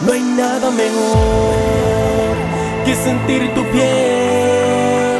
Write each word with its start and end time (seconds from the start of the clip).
No 0.00 0.12
hay 0.12 0.22
nada 0.22 0.70
mejor 0.70 2.36
que 2.84 2.94
sentir 2.94 3.52
tu 3.54 3.64
piel. 3.72 5.18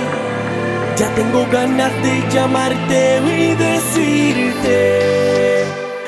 Ya 0.97 1.13
tengo 1.15 1.47
ganas 1.51 1.92
de 2.03 2.22
llamarte 2.33 3.21
y 3.27 3.54
decirte: 3.54 4.85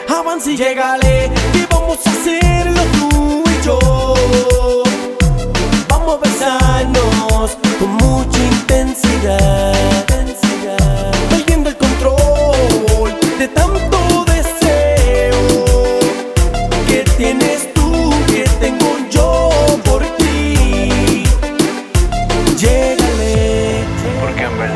Avanza 0.09 0.51
y 0.52 0.56
llegale, 0.56 1.30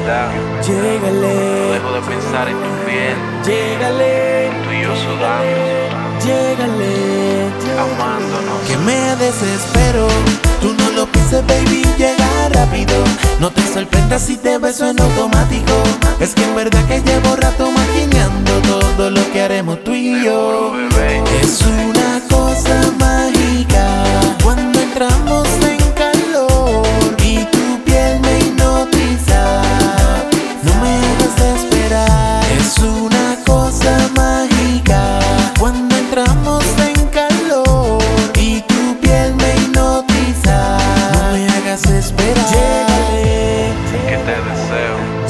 Verdad 0.04 0.34
no 0.34 0.62
llégale, 0.62 1.72
dejo 1.72 1.92
de 1.92 2.00
pensar 2.02 2.48
en 2.48 2.56
tu 2.58 2.84
piel, 2.84 3.16
llégale, 3.42 4.50
tú 4.62 4.70
y 4.70 4.82
yo 4.82 4.94
sudando, 4.96 5.46
llégale. 6.22 7.50
amándonos. 7.78 8.60
Que 8.68 8.76
me 8.78 9.16
desespero, 9.16 10.06
tú 10.60 10.74
no 10.74 10.90
lo 10.90 11.06
pienses 11.06 11.46
baby, 11.46 11.86
llega 11.96 12.50
rápido. 12.50 12.92
No 13.40 13.50
te 13.50 13.62
sorprendas 13.62 14.20
si 14.20 14.36
te 14.36 14.58
beso 14.58 14.86
en 14.86 15.00
automático. 15.00 15.72
Es 16.20 16.34
que 16.34 16.44
en 16.44 16.54
verdad 16.54 16.84
que 16.86 17.00
llevo 17.00 17.36
rato 17.36 17.70
maquineando 17.70 18.52
todo 18.60 19.10
lo 19.10 19.32
que 19.32 19.40
haremos 19.40 19.82
tú 19.84 19.94
y 19.94 20.22
yo. 20.22 20.72
Bebé. 20.72 21.22
Es 21.40 21.62
una 21.62 21.93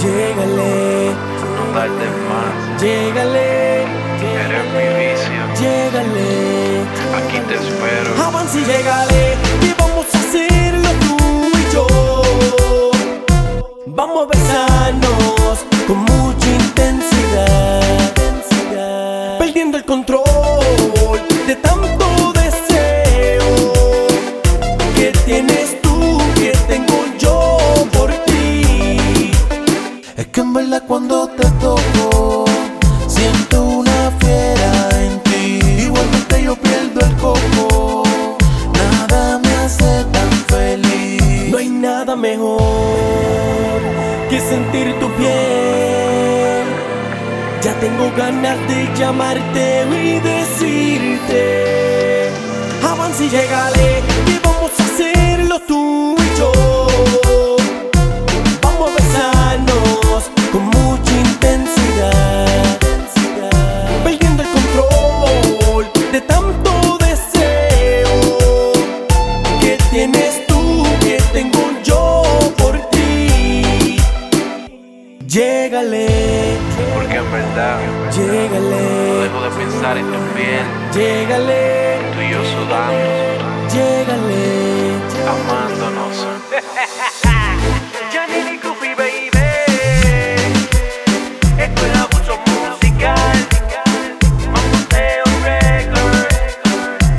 llégale, 0.05 1.11
no 1.57 1.63
darte 1.79 2.07
más. 2.29 2.83
llégale, 2.83 3.83
Eres 4.45 4.67
mi 4.75 4.87
vicio, 5.01 5.43
llégale. 5.61 6.29
aquí 7.19 7.39
te 7.49 7.55
espero. 7.55 8.11
Avanza 8.27 8.57
y 8.59 8.61
llégale, 8.65 9.23
que 9.61 9.71
vamos 9.79 10.07
a 10.15 10.19
hacerlo 10.19 10.89
tú 11.01 11.17
y 11.59 11.73
yo. 11.75 11.87
Vamos 13.87 14.19
a 14.25 14.27
besarnos 14.27 15.57
con 15.87 15.99
mucha 15.99 16.49
intensidad. 16.49 18.13
Perdiendo 19.39 19.77
el 19.79 19.85
control 19.85 20.25
de 21.47 21.55
tanto 21.57 22.04
nada 42.15 42.17
mejor 42.17 43.81
que 44.31 44.41
sentir 44.41 44.95
tu 45.01 45.11
piel. 45.13 46.65
Ya 47.63 47.75
tengo 47.81 48.11
ganas 48.17 48.59
de 48.69 48.89
llamarte 48.97 49.87
y 49.91 50.21
decirte: 50.21 51.43
Avanza 52.83 53.25
y 53.25 53.29
llégale, 53.29 54.03
Llégale, 75.35 76.07
Porque 76.95 77.17
en 77.17 77.33
verdad 77.33 77.81
no 77.85 78.11
llégale, 78.13 78.83
dejo 79.25 79.41
de 79.43 79.51
pensar 79.51 79.99
en 79.99 80.07
tu 80.07 80.19
piel, 80.33 80.65
llégale, 80.95 81.99
tú 82.15 82.21
y 82.23 82.31
yo 82.31 82.39
sudando, 82.45 82.95
llégale. 83.75 84.95
amándonos. 85.27 86.17
Janine 88.13 88.61
Goofy, 88.63 88.95
baby. 88.95 89.29
Esto 91.59 91.81
es 91.85 91.97
abuso 91.99 92.39
musical. 92.47 93.37
Mamoteo 94.53 95.25
Record. 95.43 96.29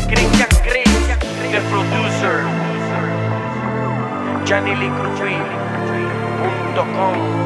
Christian 0.07 0.51
Chris, 0.63 0.87
the 1.51 1.59
producer. 1.69 2.45
Abuso 6.87 7.44